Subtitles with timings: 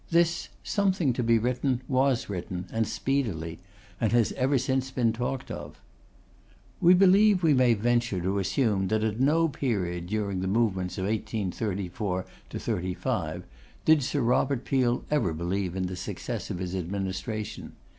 [0.09, 3.59] This 'something to be written' was written; and speedily;
[3.99, 5.79] and has ever since been talked of.
[6.79, 11.05] We believe we may venture to assume that at no period during the movements of
[11.05, 12.25] 1834
[12.97, 13.43] 5
[13.85, 17.73] did Sir Robert Peel ever believe in the success of his administration.